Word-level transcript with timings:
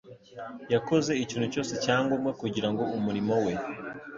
Yakoze 0.73 1.11
ikintu 1.23 1.47
cyose 1.53 1.73
cya 1.83 1.95
ngombwa 2.03 2.31
kugira 2.41 2.67
ngo 2.71 2.83
umurimo 2.97 3.33
we 3.45 3.53